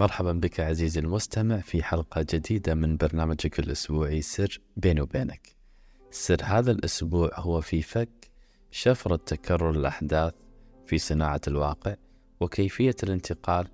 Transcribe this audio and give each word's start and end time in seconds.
مرحبا 0.00 0.32
بك 0.32 0.60
عزيزي 0.60 1.00
المستمع 1.00 1.60
في 1.60 1.82
حلقة 1.82 2.26
جديدة 2.30 2.74
من 2.74 2.96
برنامجك 2.96 3.58
الأسبوعي 3.58 4.22
سر 4.22 4.60
بيني 4.76 5.00
وبينك. 5.00 5.56
سر 6.10 6.36
هذا 6.44 6.70
الأسبوع 6.72 7.30
هو 7.34 7.60
في 7.60 7.82
فك 7.82 8.30
شفرة 8.70 9.16
تكرر 9.16 9.70
الأحداث 9.70 10.34
في 10.86 10.98
صناعة 10.98 11.40
الواقع 11.48 11.96
وكيفية 12.40 12.94
الانتقال 13.02 13.68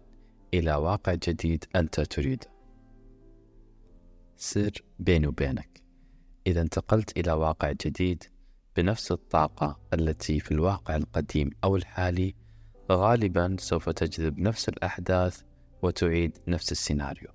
إلى 0.54 0.75
واقع 0.75 1.14
جديد 1.14 1.64
أنت 1.77 2.00
تريده. 2.00 2.46
سر 4.36 4.72
بيني 4.98 5.27
وبينك. 5.27 5.82
إذا 6.46 6.61
انتقلت 6.61 7.18
إلى 7.18 7.32
واقع 7.32 7.72
جديد 7.72 8.24
بنفس 8.77 9.12
الطاقة 9.12 9.80
التي 9.95 10.40
في 10.40 10.52
الواقع 10.52 10.97
القديم 10.97 11.51
أو 11.65 11.77
الحالي 11.77 12.34
غالبا 12.93 13.56
سوف 13.59 13.88
تجذب 13.88 14.38
نفس 14.38 14.69
الأحداث 14.69 15.43
وتعيد 15.83 16.39
نفس 16.48 16.73
السيناريو. 16.73 17.29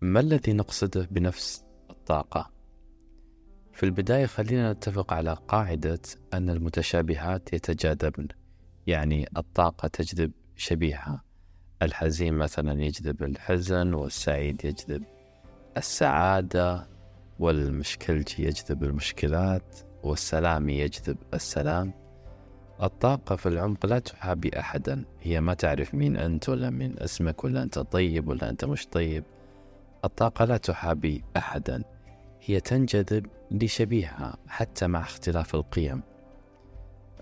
ما 0.00 0.20
الذي 0.20 0.52
نقصده 0.52 1.08
بنفس 1.10 1.64
الطاقة؟ 1.90 2.50
في 3.72 3.82
البداية 3.82 4.26
خلينا 4.26 4.72
نتفق 4.72 5.12
على 5.12 5.36
قاعدة 5.48 6.00
أن 6.34 6.50
المتشابهات 6.50 7.52
يتجاذبن 7.52 8.28
يعني 8.86 9.28
الطاقة 9.36 9.88
تجذب 9.88 10.32
شبيهها 10.56 11.22
الحزين 11.82 12.34
مثلا 12.34 12.82
يجذب 12.82 13.22
الحزن 13.22 13.94
والسعيد 13.94 14.64
يجذب 14.64 15.04
السعادة 15.76 16.88
والمشكلجي 17.38 18.44
يجذب 18.44 18.84
المشكلات 18.84 19.76
والسلامي 20.02 20.78
يجذب 20.78 21.16
السلام. 21.34 22.07
الطاقة 22.82 23.36
في 23.36 23.46
العمق 23.48 23.86
لا 23.86 23.98
تحابي 23.98 24.50
أحدا. 24.58 25.04
هي 25.20 25.40
ما 25.40 25.54
تعرف 25.54 25.94
مين 25.94 26.16
أنت 26.16 26.48
ولا 26.48 26.70
من 26.70 27.02
اسمك 27.02 27.44
ولا 27.44 27.62
أنت 27.62 27.78
طيب 27.78 28.28
ولا 28.28 28.50
أنت 28.50 28.64
مش 28.64 28.86
طيب. 28.86 29.24
الطاقة 30.04 30.44
لا 30.44 30.56
تحابي 30.56 31.24
أحدا. 31.36 31.82
هي 32.40 32.60
تنجذب 32.60 33.26
لشبيهها 33.50 34.36
حتى 34.48 34.86
مع 34.86 35.00
اختلاف 35.00 35.54
القيم. 35.54 36.02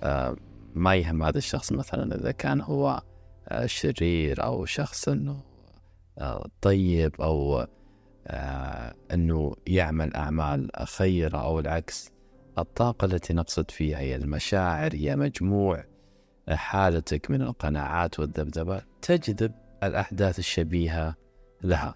آه 0.01 0.37
ما 0.75 0.95
يهم 0.95 1.23
هذا 1.23 1.39
الشخص 1.39 1.73
مثلا 1.73 2.15
إذا 2.15 2.31
كان 2.31 2.61
هو 2.61 3.03
آه 3.49 3.67
شرير 3.67 4.45
أو 4.45 4.65
شخص 4.65 5.09
أنه 5.09 5.41
آه 6.19 6.47
طيب 6.61 7.21
أو 7.21 7.67
آه 8.27 8.95
أنه 9.13 9.55
يعمل 9.67 10.15
أعمال 10.15 10.71
خيرة 10.85 11.39
أو 11.39 11.59
العكس. 11.61 12.16
الطاقة 12.59 13.05
التي 13.05 13.35
نقصد 13.35 13.71
فيها 13.71 13.99
هي 13.99 14.17
المشاعر 14.17 14.95
هي 14.95 15.17
مجموع 15.17 15.85
حالتك 16.49 17.31
من 17.31 17.43
القناعات 17.43 18.21
والذبذبات 18.21 18.85
تجذب 19.03 19.53
الأحداث 19.83 20.39
الشبيهة 20.39 21.17
لها. 21.63 21.95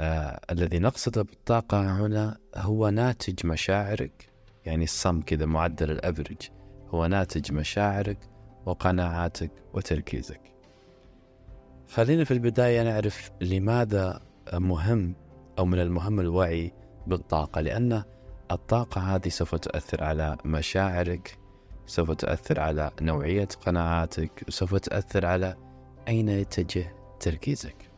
آه 0.00 0.40
الذي 0.50 0.78
نقصده 0.78 1.22
بالطاقة 1.22 2.06
هنا 2.06 2.38
هو 2.56 2.88
ناتج 2.88 3.46
مشاعرك 3.46 4.30
يعني 4.64 4.84
الصم 4.84 5.20
كذا 5.20 5.46
معدل 5.46 5.90
الأفرج 5.90 6.50
هو 6.88 7.06
ناتج 7.06 7.52
مشاعرك 7.52 8.18
وقناعاتك 8.66 9.50
وتركيزك. 9.74 10.40
خلينا 11.88 12.24
في 12.24 12.30
البداية 12.30 12.82
نعرف 12.82 13.30
لماذا 13.40 14.20
مهم 14.52 15.14
أو 15.58 15.64
من 15.64 15.80
المهم 15.80 16.20
الوعي 16.20 16.72
بالطاقة 17.06 17.60
لأن 17.60 18.02
الطاقة 18.54 19.14
هذه 19.14 19.28
سوف 19.28 19.54
تؤثر 19.54 20.04
على 20.04 20.36
مشاعرك 20.44 21.38
سوف 21.86 22.10
تؤثر 22.10 22.60
على 22.60 22.90
نوعية 23.00 23.48
قناعاتك 23.66 24.44
سوف 24.48 24.74
تؤثر 24.74 25.26
على 25.26 25.56
أين 26.08 26.28
يتجه 26.28 26.94
تركيزك. 27.20 27.90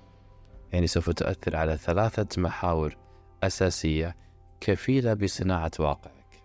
يعني 0.73 0.87
سوف 0.87 1.11
تؤثر 1.11 1.57
على 1.57 1.77
ثلاثة 1.77 2.43
محاور 2.43 2.97
أساسية 3.43 4.17
كفيلة 4.61 5.15
بصناعة 5.15 5.71
واقعك. 5.79 6.43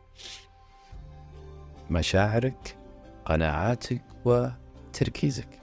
مشاعرك 1.90 2.78
قناعاتك 3.26 4.02
وتركيزك. 4.26 5.62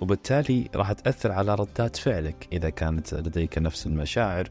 وبالتالي 0.00 0.70
راح 0.74 0.92
تأثر 0.92 1.32
على 1.32 1.54
ردات 1.54 1.96
فعلك 1.96 2.48
إذا 2.52 2.70
كانت 2.70 3.14
لديك 3.14 3.58
نفس 3.58 3.86
المشاعر 3.86 4.48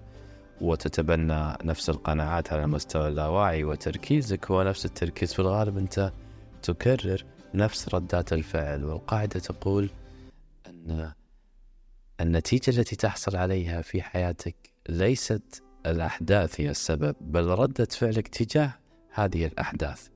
وتتبنى 0.62 1.54
نفس 1.64 1.90
القناعات 1.90 2.54
على 2.54 2.64
المستوى 2.64 3.08
اللاواعي 3.08 3.64
وتركيزك 3.64 4.52
هو 4.52 4.64
نفس 4.64 4.86
التركيز 4.86 5.34
في 5.34 5.40
الغالب 5.40 5.78
أنت 5.78 6.12
تكرر 6.64 7.24
نفس 7.54 7.96
ردات 7.96 8.34
الفعل. 8.34 8.84
والقاعدة 8.84 9.40
تقول 9.40 9.90
أن 10.68 11.12
النتيجة 12.22 12.80
التي 12.80 12.96
تحصل 12.96 13.36
عليها 13.36 13.82
في 13.82 14.02
حياتك 14.02 14.56
ليست 14.90 15.64
الأحداث 15.86 16.62
هي 16.62 16.70
السبب 16.70 17.16
بل 17.22 17.46
ردة 17.46 17.88
فعلك 17.92 18.28
تجاه 18.28 18.74
هذه 19.14 19.46
الأحداث. 19.46 20.08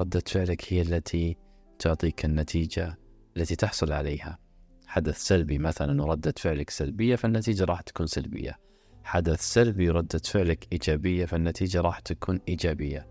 ردة 0.00 0.22
فعلك 0.26 0.72
هي 0.72 0.82
التي 0.82 1.36
تعطيك 1.78 2.24
النتيجة 2.24 2.98
التي 3.36 3.56
تحصل 3.56 3.92
عليها. 3.92 4.38
حدث 4.86 5.18
سلبي 5.18 5.58
مثلا 5.58 6.02
وردة 6.02 6.34
فعلك 6.36 6.70
سلبية 6.70 7.16
فالنتيجة 7.16 7.64
راح 7.64 7.80
تكون 7.80 8.06
سلبية. 8.06 8.67
حدث 9.08 9.40
سلبي 9.40 9.90
ردة 9.90 10.18
فعلك 10.18 10.66
إيجابية 10.72 11.24
فالنتيجة 11.24 11.80
راح 11.80 12.00
تكون 12.00 12.40
إيجابية. 12.48 13.08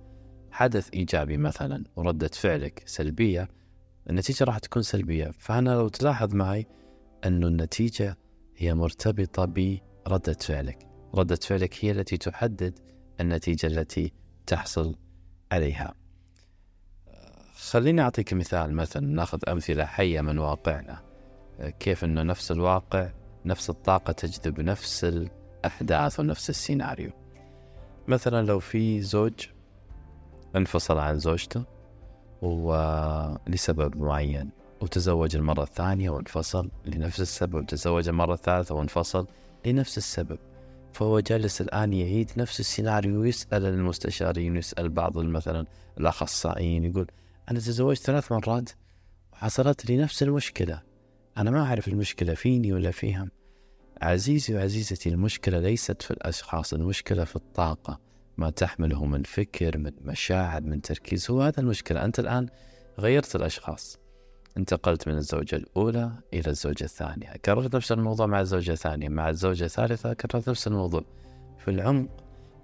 حدث 0.52 0.90
إيجابي 0.94 1.38
مثلا 1.38 1.84
وردة 1.96 2.28
فعلك 2.28 2.84
سلبية 2.86 3.48
النتيجة 4.10 4.44
راح 4.44 4.58
تكون 4.58 4.82
سلبية. 4.82 5.32
فأنا 5.40 5.70
لو 5.70 5.88
تلاحظ 5.88 6.36
معي 6.36 6.68
أن 7.26 7.44
النتيجة 7.44 8.18
هي 8.58 8.74
مرتبطة 8.74 9.46
بردة 9.46 10.34
فعلك. 10.34 10.88
ردة 11.16 11.36
فعلك 11.36 11.86
هي 11.86 11.92
التي 11.92 12.18
تحدد 12.18 12.80
النتيجة 13.20 13.68
التي 13.68 14.14
تحصل 14.48 14.96
عليها. 15.52 15.94
خليني 17.72 18.02
أعطيك 18.02 18.34
مثال. 18.34 18.74
مثلا 18.74 19.08
نأخذ 19.08 19.40
أمثلة 19.50 19.86
حية 19.86 20.22
من 20.22 20.38
واقعنا. 20.38 21.04
كيف 21.80 22.04
أنه 22.04 22.24
نفس 22.24 22.52
الواقع 22.52 23.10
نفس 23.46 23.70
الطاقة 23.70 24.14
تجذب 24.14 24.62
نفس 24.62 25.06
أحداث 25.66 26.20
ونفس 26.20 26.50
السيناريو. 26.50 27.12
مثلا 28.08 28.46
لو 28.46 28.60
في 28.60 29.02
زوج 29.02 29.34
انفصل 30.56 30.98
عن 30.98 31.20
زوجته 31.20 31.64
ولسبب 32.42 33.98
معين 33.98 34.50
وتزوج 34.82 35.36
المرة 35.36 35.64
الثانية 35.64 36.10
وانفصل 36.10 36.70
لنفس 36.86 37.22
السبب 37.22 37.66
تزوج 37.66 38.10
المرة 38.10 38.34
الثالثة 38.34 38.76
وانفصل 38.76 39.28
لنفس 39.66 39.98
السبب. 39.98 40.40
فهو 40.94 41.20
جالس 41.20 41.62
الآن 41.62 41.94
يعيد 41.94 42.32
نفس 42.38 42.60
السيناريو 42.60 43.22
ويسأل 43.22 43.66
المستشارين 43.66 44.56
ويسأل 44.56 44.90
بعض 44.90 45.18
مثلا 45.18 45.66
الأخصائيين 45.98 46.84
يقول 46.84 47.08
أنا 47.52 47.60
تزوجت 47.60 48.02
ثلاث 48.02 48.32
مرات 48.32 48.70
وحصلت 49.34 49.90
لي 49.90 49.98
نفس 49.98 50.24
المشكلة. 50.24 50.82
أنا 51.38 51.52
ما 51.52 51.66
أعرف 51.66 51.88
المشكلة 51.88 52.34
فيني 52.34 52.74
ولا 52.74 52.92
فيهم 52.92 53.30
عزيزي 54.02 54.56
وعزيزتي 54.56 55.10
المشكلة 55.10 55.60
ليست 55.60 56.02
في 56.02 56.12
الأشخاص 56.12 56.74
المشكلة 56.74 57.24
في 57.24 57.36
الطاقة. 57.36 58.00
ما 58.38 58.50
تحمله 58.50 59.06
من 59.06 59.24
فكر 59.24 59.78
من 59.78 59.92
مشاعر 60.02 60.62
من 60.62 60.82
تركيز 60.82 61.32
هو 61.32 61.42
هذا 61.42 61.60
المشكلة. 61.60 62.06
أنت 62.06 62.20
الآن 62.20 62.48
غيرت 63.00 63.36
الأشخاص. 63.36 64.00
انتقلت 64.58 65.08
من 65.08 65.18
الزوجة 65.18 65.56
الأولى 65.56 66.12
إلى 66.34 66.50
الزوجة 66.50 66.84
الثانية. 66.84 67.34
كررت 67.46 67.76
نفس 67.76 67.92
الموضوع 67.92 68.26
مع 68.26 68.42
الزوجة 68.42 68.72
الثانية 68.72 69.10
مع 69.10 69.30
الزوجة 69.30 69.66
الثالثة 69.66 70.14
كررت 70.14 70.50
نفس 70.50 70.68
الموضوع. 70.68 71.04
في 71.60 71.72
العمق 71.72 72.10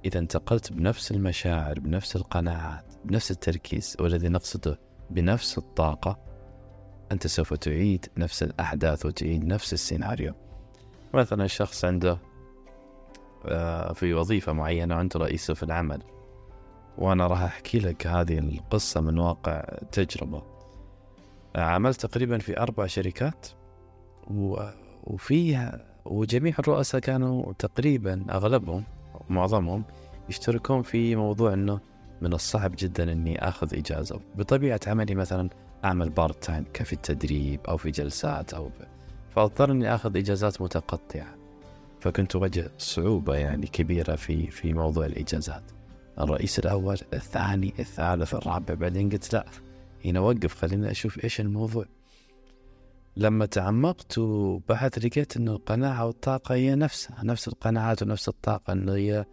إذا 0.06 0.20
انتقلت 0.20 0.74
بنفس 0.74 1.12
المشاعر 1.12 1.80
بنفس 1.80 2.16
القناعات 2.16 2.86
بنفس 3.06 3.32
التركيز 3.32 3.98
والذي 4.00 4.30
نقصده 4.30 4.80
بنفس 5.10 5.58
الطاقة 5.58 6.20
أنت 7.12 7.28
سوف 7.28 7.54
تعيد 7.54 8.06
نفس 8.18 8.44
الأحداث 8.44 9.06
وتعيد 9.06 9.46
نفس 9.46 9.74
السيناريو. 9.74 10.43
مثلا 11.14 11.48
شخص 11.48 11.86
عنده 11.86 12.18
آه، 13.46 13.94
في 13.94 14.14
وظيفة 14.14 14.54
معينة 14.54 14.98
وأنت 14.98 15.18
رئيسه 15.18 15.54
في 15.54 15.64
العمل 15.64 16.04
وأنا 16.98 17.28
راح 17.28 17.42
أحكي 17.42 17.80
لك 17.80 18.08
هذه 18.08 18.40
القصة 18.40 19.02
من 19.02 19.20
واقع 19.20 19.62
تجربة. 19.92 20.44
آه، 21.56 21.62
عملت 21.62 22.06
تقريبا 22.06 22.38
في 22.38 22.60
أربع 22.60 22.88
شركات 22.88 23.48
وفيها 25.04 25.86
وجميع 26.06 26.54
الرؤساء 26.60 27.02
كانوا 27.02 27.54
تقريبا 27.54 28.26
أغلبهم 28.30 28.84
معظمهم 29.30 29.84
يشتركون 30.30 30.82
في 30.82 31.16
موضوع 31.16 31.54
أنه 31.54 31.80
من 32.22 32.34
الصعب 32.34 32.76
جدا 32.78 33.12
أني 33.12 33.48
أخذ 33.48 33.76
إجازة. 33.76 34.20
بطبيعة 34.36 34.80
عملي 34.88 35.16
مثلا 35.16 35.50
أعمل 35.86 36.10
part 36.10 36.44
time 36.44 36.66
كفي 36.74 36.94
التدريب 36.94 37.60
أو 37.68 37.78
في 37.78 37.92
جلسات 37.92 38.54
أو 38.54 38.72
فاضطر 39.36 39.72
اني 39.72 39.96
آخذ 39.96 40.18
إجازات 40.18 40.62
متقطعة. 40.62 41.36
فكنت 42.00 42.36
أواجه 42.36 42.72
صعوبة 42.78 43.36
يعني 43.36 43.68
كبيرة 43.68 44.16
في 44.16 44.48
في 44.48 44.74
موضوع 44.74 45.06
الإجازات. 45.06 45.64
الرئيس 46.20 46.60
الأول 46.60 46.98
الثاني 47.14 47.74
الثالث 47.80 48.34
الرابع 48.34 48.74
بعدين 48.74 49.10
قلت 49.10 49.34
لا 49.34 49.46
هنا 50.06 50.20
وقف 50.20 50.56
خليني 50.56 50.92
أشوف 50.92 51.24
إيش 51.24 51.40
الموضوع. 51.42 51.86
لما 53.18 53.46
تعمقت 53.46 54.18
وبحث 54.18 55.06
لقيت 55.06 55.38
أن 55.38 55.48
القناعة 55.48 56.06
والطاقة 56.06 56.56
هي 56.56 56.76
نفسها 56.76 57.24
نفس 57.24 57.48
القناعات 57.48 58.04
ونفس 58.04 58.28
الطاقة 58.28 58.74
أنه 58.74 58.94
هي 58.94 59.26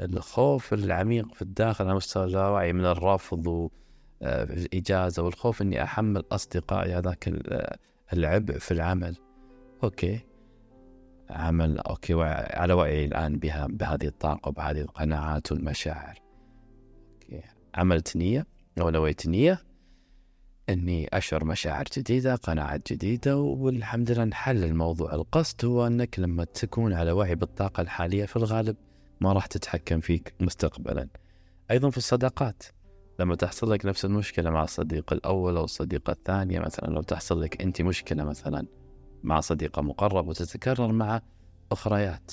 الخوف 0.00 0.74
العميق 0.74 1.34
في 1.34 1.42
الداخل 1.42 1.84
على 1.84 1.94
مستوى 1.94 2.24
اللاوعي 2.24 2.72
من 2.72 2.84
الرفض 2.84 3.46
والإجازة 4.20 5.22
والخوف 5.22 5.62
أني 5.62 5.82
أحمل 5.82 6.24
أصدقائي 6.32 6.94
هذاك 6.94 7.32
العبء 8.12 8.58
في 8.58 8.70
العمل. 8.70 9.16
okay. 9.84 10.20
عمل 11.30 11.78
okay 11.78 12.14
على 12.54 12.72
وعي 12.72 13.04
الآن 13.04 13.38
بها 13.38 13.66
بهذه 13.66 14.06
الطاقة 14.06 14.48
وبهذه 14.48 14.80
القناعات 14.80 15.52
والمشاعر. 15.52 16.18
أوكي. 17.14 17.42
عملت 17.74 18.16
نية 18.16 18.46
أو 18.80 18.90
نويت 18.90 19.26
نية 19.26 19.58
إني 20.68 21.08
اشعر 21.12 21.44
مشاعر 21.44 21.84
جديدة 21.96 22.34
قناعات 22.34 22.92
جديدة 22.92 23.38
والحمد 23.38 24.10
لله 24.10 24.22
انحل 24.22 24.64
الموضوع. 24.64 25.14
القصد 25.14 25.64
هو 25.64 25.86
أنك 25.86 26.18
لما 26.18 26.44
تكون 26.44 26.92
على 26.92 27.12
وعي 27.12 27.34
بالطاقة 27.34 27.80
الحالية 27.80 28.24
في 28.24 28.36
الغالب 28.36 28.76
ما 29.20 29.32
راح 29.32 29.46
تتحكم 29.46 30.00
فيك 30.00 30.34
مستقبلا. 30.40 31.08
أيضا 31.70 31.90
في 31.90 31.96
الصداقات. 31.96 32.62
لما 33.20 33.34
تحصل 33.34 33.70
لك 33.70 33.86
نفس 33.86 34.04
المشكلة 34.04 34.50
مع 34.50 34.64
الصديق 34.64 35.12
الأول 35.12 35.56
أو 35.56 35.64
الصديقة 35.64 36.10
الثانية 36.10 36.60
مثلا 36.60 36.88
لو 36.88 37.02
تحصل 37.02 37.40
لك 37.40 37.62
أنت 37.62 37.82
مشكلة 37.82 38.24
مثلا. 38.24 38.66
مع 39.22 39.40
صديقه 39.40 39.82
مقرب 39.82 40.28
وتتكرر 40.28 40.92
مع 40.92 41.20
أخريات. 41.72 42.32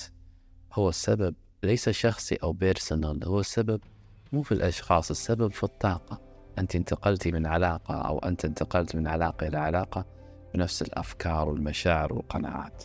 هو 0.72 0.88
السبب 0.88 1.34
ليس 1.62 1.88
شخصي 1.88 2.34
أو 2.34 2.52
بيرسونال 2.52 3.24
هو 3.24 3.40
السبب 3.40 3.80
مو 4.32 4.42
في 4.42 4.52
الأشخاص 4.52 5.10
السبب 5.10 5.52
في 5.52 5.64
الطاقة. 5.64 6.20
أنت 6.58 6.76
انتقلتي 6.76 7.32
من 7.32 7.46
علاقة 7.46 7.94
أو 7.94 8.18
أنت 8.18 8.44
انتقلت 8.44 8.96
من 8.96 9.06
علاقة 9.06 9.46
إلى 9.46 9.58
علاقة 9.58 10.06
بنفس 10.54 10.82
الأفكار 10.82 11.48
والمشاعر 11.48 12.12
والقناعات. 12.12 12.84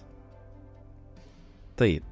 طيب 1.77 2.03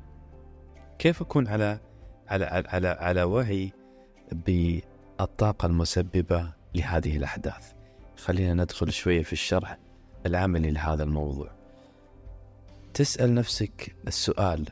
كيف 0.99 1.21
أكون 1.21 1.47
على 1.47 1.79
على 2.27 2.45
على 2.45 2.87
على 2.87 3.23
وعي 3.23 3.71
بالطاقة 4.31 5.65
المسببة 5.65 6.53
لهذه 6.75 7.17
الأحداث؟ 7.17 7.73
خلينا 8.17 8.53
ندخل 8.63 8.91
شوية 8.91 9.23
في 9.23 9.33
الشرح 9.33 9.77
العملي 10.25 10.71
لهذا 10.71 11.03
الموضوع. 11.03 11.56
تسأل 12.97 13.33
نفسك 13.33 13.95
السؤال. 14.07 14.65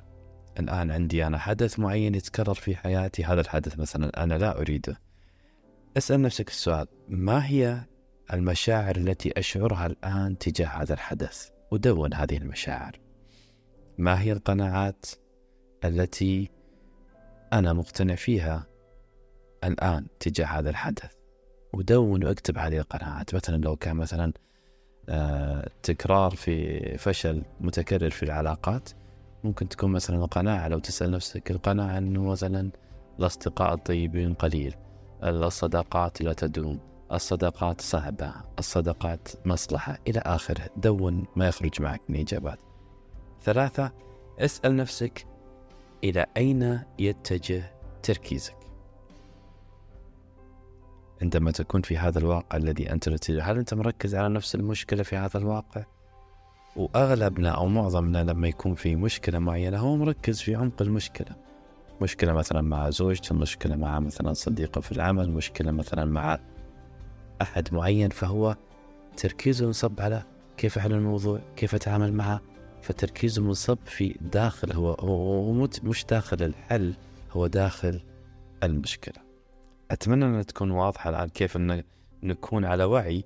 الآن 0.60 0.92
عندي 0.92 1.28
أنا 1.28 1.38
حدث 1.38 1.80
معين 1.80 2.16
يتكرر 2.16 2.54
في 2.54 2.76
حياتي 2.76 3.24
هذا 3.24 3.42
الحدث 3.42 3.80
مثلا 3.80 4.24
أنا 4.24 4.34
لا 4.34 4.62
أريده. 4.62 5.02
اسأل 5.98 6.22
نفسك 6.22 6.50
السؤال 6.50 6.88
ما 7.10 7.46
هي 7.46 7.82
المشاعر 8.34 8.96
التي 8.96 9.40
أشعرها 9.40 9.86
الآن 9.86 10.38
تجاه 10.38 10.68
هذا 10.68 10.94
الحدث؟ 10.94 11.50
ودون 11.72 12.14
هذه 12.14 12.38
المشاعر. 12.38 13.00
ما 13.98 14.22
هي 14.22 14.32
القناعات 14.32 15.06
التي 15.84 16.50
أنا 17.54 17.74
مقتنع 17.74 18.16
فيها 18.16 18.68
الآن 19.64 20.08
تجاه 20.20 20.46
هذا 20.46 20.70
الحدث؟ 20.70 21.14
ودون 21.74 22.24
وأكتب 22.24 22.58
هذه 22.58 22.78
القناعات. 22.78 23.36
مثلا 23.36 23.58
لو 23.58 23.76
كان 23.76 23.96
مثلا 23.96 24.34
آه 25.90 25.94
تكرار 25.94 26.32
في 26.32 26.98
فشل 26.98 27.44
متكرر 27.62 28.10
في 28.10 28.24
العلاقات. 28.24 28.90
ممكن 29.44 29.70
تكون 29.70 29.92
مثلا 29.92 30.18
القناعة 30.18 30.68
لو 30.68 30.80
تسأل 30.80 31.12
نفسك 31.12 31.52
القناعة 31.52 31.98
أنه 31.98 32.24
مثلا 32.24 32.72
الأصدقاء 33.20 33.74
الطيبين 33.74 34.34
قليل 34.34 34.76
الصداقات 35.24 36.22
لا 36.22 36.34
تدوم 36.34 36.80
الصداقات 37.12 37.82
صعبة 37.82 38.34
الصداقات 38.60 39.30
مصلحة 39.46 40.00
إلى 40.08 40.20
آخره. 40.20 40.70
دون 40.78 41.26
ما 41.36 41.48
يخرج 41.48 41.82
معك 41.82 42.02
من 42.10 42.20
إجابات. 42.20 42.60
ثلاثة 43.42 43.92
اسأل 44.40 44.76
نفسك 44.76 45.26
إلى 46.04 46.26
أين 46.38 46.82
يتجه 47.00 47.72
تركيزك؟ 48.04 48.65
عندما 51.22 51.52
تكون 51.52 51.82
في 51.82 51.98
هذا 51.98 52.20
الواقع 52.20 52.58
الذي 52.58 52.92
أنت 52.92 53.10
تتجه 53.10 53.44
هل 53.44 53.58
أنت 53.58 53.74
مركز 53.74 54.16
على 54.16 54.30
نفس 54.30 54.56
المشكلة 54.56 55.04
في 55.04 55.16
هذا 55.16 55.38
الواقع؟ 55.38 55.84
وأغلبنا 56.76 57.50
أو 57.50 57.68
معظمنا 57.68 58.24
لما 58.24 58.48
يكون 58.48 58.76
في 58.76 58.96
مشكلة 58.96 59.40
معينة 59.40 59.78
هو 59.78 59.96
مركز 59.96 60.42
في 60.42 60.56
عمق 60.56 60.82
المشكلة. 60.82 61.36
مشكلة 62.02 62.34
مثلا 62.34 62.62
مع 62.62 62.90
زوجته 62.90 63.36
مشكلة 63.36 63.76
مع 63.76 64.00
مثلا 64.00 64.34
صديقه 64.34 64.82
في 64.82 64.92
العمل 64.92 65.32
مشكلة 65.32 65.72
مثلا 65.72 66.06
مع 66.06 66.40
أحد 67.42 67.74
معين 67.74 68.10
فهو 68.10 68.56
تركيزه 69.18 69.66
منصب 69.66 70.02
على 70.02 70.24
كيف 70.58 70.78
أحل 70.78 70.94
الموضوع 70.94 71.40
كيف 71.56 71.76
أتعامل 71.76 72.14
معه. 72.14 72.42
فتركيزه 72.82 73.42
منصب 73.42 73.78
في 73.86 74.16
داخل 74.22 74.74
هو 74.74 74.92
هو 74.92 75.54
مش 75.84 76.06
داخل 76.06 76.44
الحل 76.44 76.94
هو 77.32 77.48
داخل 77.48 78.02
المشكلة. 78.64 79.25
أتمنى 79.92 80.26
أن 80.26 80.46
تكون 80.46 80.72
واضحة 80.72 81.10
الآن 81.10 81.30
كيف 81.30 81.58
أن 81.58 81.84
نكون 82.24 82.66
على 82.66 82.84
وعي 82.84 83.24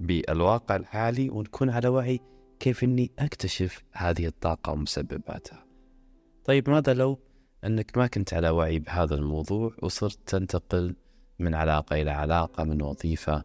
بالواقع 0.00 0.76
الحالي 0.76 1.30
ونكون 1.30 1.70
على 1.70 1.88
وعي 1.88 2.20
كيف 2.60 2.84
أني 2.84 3.10
أكتشف 3.18 3.82
هذه 3.92 4.26
الطاقة 4.26 4.72
ومسبباتها. 4.72 5.66
طيب 6.44 6.70
ماذا 6.70 6.94
لو 6.94 7.18
أنك 7.64 7.98
ما 7.98 8.06
كنت 8.06 8.34
على 8.34 8.50
وعي 8.50 8.78
بهذا 8.78 9.14
الموضوع 9.14 9.72
وصرت 9.82 10.18
تنتقل 10.26 10.96
من 11.38 11.54
علاقة 11.54 12.02
إلى 12.02 12.10
علاقة 12.10 12.64
من 12.64 12.82
وظيفة 12.82 13.44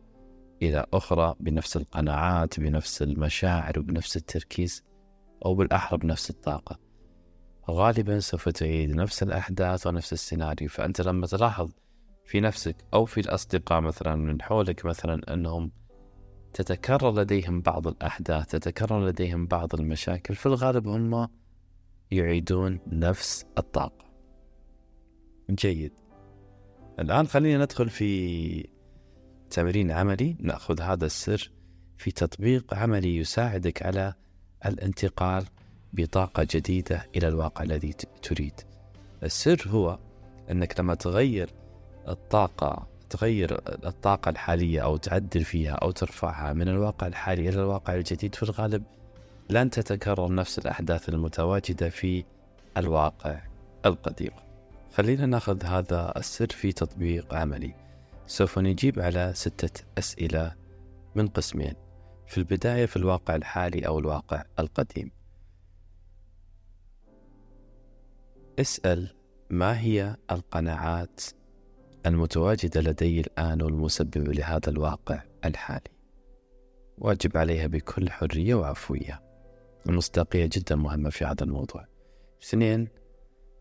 إلى 0.62 0.86
أخرى 0.94 1.36
بنفس 1.40 1.78
القناعات 1.78 2.60
بنفس 2.60 3.01
المشاعر 3.01 3.80
وبنفس 3.80 4.18
التركيز 4.18 4.84
أو 5.46 5.56
بالأحرى 5.56 5.98
بنفس 5.98 6.30
الطاقة؟ 6.30 6.80
غالبا 7.69 8.19
سوف 8.19 8.50
تعيد 8.50 8.96
نفس 8.96 9.24
الأحداث 9.24 9.88
ونفس 9.88 10.13
السيناريو. 10.13 10.69
فأنت 10.69 11.01
لما 11.01 11.28
تلاحظ 11.28 11.72
في 12.29 12.39
نفسك 12.39 12.75
أو 12.93 13.05
في 13.05 13.19
الأصدقاء 13.19 13.81
مثلا 13.81 14.15
من 14.15 14.41
حولك 14.41 14.85
مثلا 14.85 15.33
أنهم 15.33 15.71
تتكرر 16.53 17.21
لديهم 17.21 17.61
بعض 17.61 17.87
الأحداث 17.87 18.47
تتكرر 18.47 19.05
لديهم 19.07 19.47
بعض 19.47 19.75
المشاكل 19.75 20.35
في 20.35 20.45
الغالب 20.45 20.87
هم 20.87 21.27
يعيدون 22.11 22.79
نفس 22.87 23.45
الطاقة. 23.57 24.05
جيد. 25.51 25.93
الآن 26.99 27.27
خلينا 27.27 27.63
ندخل 27.63 27.89
في 27.89 28.69
تمرين 29.50 29.91
عملي. 29.91 30.36
نأخذ 30.39 30.81
هذا 30.81 31.05
السر 31.05 31.51
في 31.98 32.12
تطبيق 32.12 32.74
عملي 32.74 33.17
يساعدك 33.17 33.83
على 33.83 34.13
الانتقال 34.65 35.45
بطاقة 35.93 36.48
جديدة 36.51 37.07
إلى 37.15 37.27
الواقع 37.27 37.63
الذي 37.63 37.93
تريد. 38.21 38.62
السر 39.24 39.63
هو 39.67 40.00
أنك 40.51 40.79
لما 40.79 40.95
تغير 40.95 41.50
الطاقة 42.08 42.88
تغير 43.10 43.62
الطاقة 43.88 44.29
الحالية 44.29 44.84
أو 44.84 44.98
تعدل 44.98 45.44
فيها 45.44 45.72
أو 45.72 45.91
ترفعها 45.91 46.53
من 46.53 46.68
الواقع 46.68 47.08
الحالي 47.08 47.50
إلى 47.50 47.62
الواقع 47.62 47.96
الجديد 47.96 48.36
في 48.36 48.44
الغالب 48.44 48.84
لن 49.50 49.70
تتكرر 49.70 50.36
نفس 50.36 50.60
الأحداث 50.60 51.10
المتواجدة 51.10 51.89
في 51.89 52.24
الواقع 52.77 53.41
القديم. 53.86 54.32
خلينا 54.94 55.25
نأخذ 55.25 55.65
هذا 55.65 56.13
السر 56.18 56.48
في 56.48 56.72
تطبيق 56.72 57.34
عملي. 57.34 57.75
سوف 58.27 58.60
نجيب 58.60 59.00
على 59.00 59.32
ستة 59.36 59.84
أسئلة 59.98 60.56
من 61.15 61.27
قسمين 61.27 61.74
في 62.27 62.38
البداية 62.38 62.86
في 62.86 62.98
الواقع 62.98 63.36
الحالي 63.36 63.88
أو 63.88 64.00
الواقع 64.00 64.44
القديم. 64.60 65.12
اسأل 68.60 69.15
ما 69.50 69.79
هي 69.79 70.15
القناعات 70.32 71.22
المتواجدة 72.06 72.82
لدي 72.82 73.22
الآن 73.22 73.62
والمسببة 73.62 74.34
لهذا 74.34 74.70
الواقع 74.70 75.22
الحالي. 75.46 75.89
واجب 76.98 77.38
عليها 77.38 77.68
بكل 77.68 78.10
حرية 78.10 78.56
وعفوية. 78.56 79.22
المصداقية 79.89 80.50
جدا 80.51 80.75
مهمة 80.75 81.10
في 81.10 81.25
هذا 81.25 81.44
الموضوع. 81.44 81.86
اثنين 82.44 82.88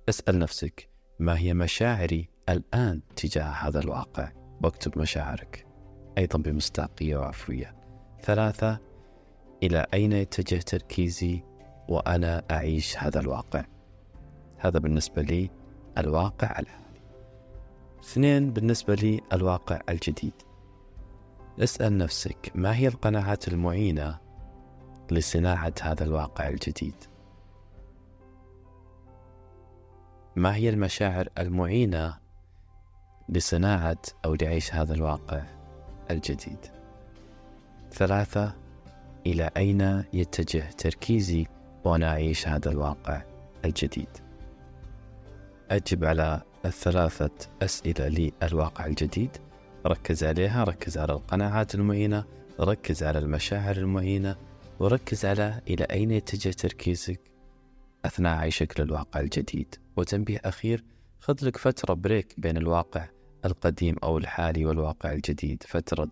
اسأل 0.09 0.39
نفسك 0.39 0.89
ما 1.19 1.39
هي 1.39 1.55
مشاعري 1.55 2.29
الآن 2.49 3.01
تجاه 3.17 3.51
هذا 3.51 3.81
الواقع؟ 3.81 4.33
واكتب 4.63 4.99
مشاعرك. 4.99 5.67
أيضا 6.19 6.39
بمصداقية 6.39 7.17
وعفوية. 7.17 7.77
ثلاثة 8.23 8.79
إلى 9.63 9.87
أين 9.95 10.13
يتجه 10.13 10.59
تركيزي 10.59 11.43
وأنا 11.89 12.43
أعيش 12.51 12.99
هذا 12.99 13.21
الواقع؟ 13.21 13.65
هذا 14.57 14.79
بالنسبة 14.79 15.23
لي 15.23 15.51
الواقع 15.99 16.59
الحالي. 16.59 16.88
اثنين 18.05 18.51
بالنسبة 18.51 18.95
لي 18.95 19.21
الواقع 19.33 19.81
الجديد. 19.89 20.33
اسأل 21.61 21.99
نفسك 21.99 22.53
ما 22.55 22.77
هي 22.77 22.89
القناعات 22.89 23.49
المعينة 23.49 24.19
لصناعة 25.11 25.75
هذا 25.83 26.05
الواقع 26.05 26.49
الجديد؟ 26.49 26.95
ما 30.37 30.55
هي 30.55 30.69
المشاعر 30.69 31.29
المعينة 31.39 32.19
لصناعة 33.29 34.03
أو 34.25 34.35
لعيش 34.35 34.75
هذا 34.75 34.95
الواقع 34.95 35.43
الجديد؟ 36.11 36.67
ثلاثة 37.93 38.55
إلى 39.27 39.51
أين 39.57 40.05
يتجه 40.13 40.71
تركيزي 40.71 41.47
وأنا 41.85 42.09
أعيش 42.09 42.49
هذا 42.49 42.71
الواقع 42.71 43.23
الجديد؟ 43.65 44.09
أجب 45.71 46.05
على 46.05 46.43
الثلاثة 46.65 47.31
أسئلة 47.63 48.31
للواقع 48.43 48.87
الجديد. 48.87 49.37
ركز 49.87 50.25
عليها 50.25 50.65
ركز 50.65 50.99
على 50.99 51.13
القناعات 51.13 51.75
المعينة 51.75 52.25
ركز 52.61 53.03
على 53.03 53.19
المشاعر 53.19 53.77
المعينة 53.77 54.37
وركز 54.81 55.25
على 55.25 55.61
إلى 55.69 55.85
أين 55.85 56.11
يتجه 56.11 56.51
تركيزك 56.51 57.21
أثناء 58.05 58.39
عيشك 58.39 58.81
للواقع 58.81 59.21
الجديد. 59.21 59.75
وتنبيه 59.97 60.41
أخير 60.45 60.85
خذ 61.21 61.37
لك 61.43 61.57
فترة 61.57 61.95
بريك 61.95 62.35
بين 62.39 62.57
الواقع 62.57 63.09
القديم 63.45 63.97
أو 64.03 64.19
الحالي 64.19 64.67
والواقع 64.67 65.13
الجديد. 65.13 65.63
فترة 65.67 66.11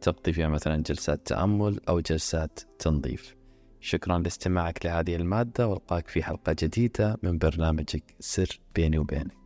تقضي 0.00 0.32
فيها 0.32 0.48
مثلا 0.48 0.82
جلسات 0.82 1.26
تأمل 1.26 1.80
أو 1.88 2.00
جلسات 2.00 2.60
تنظيف. 2.78 3.36
شكرا 3.80 4.18
لاستماعك 4.18 4.86
لهذه 4.86 5.16
المادة 5.16 5.68
وألقاك 5.68 6.08
في 6.08 6.22
حلقة 6.22 6.56
جديدة 6.58 7.18
من 7.22 7.38
برنامجك 7.38 8.02
سر 8.20 8.60
بيني 8.74 8.98
وبينك. 8.98 9.41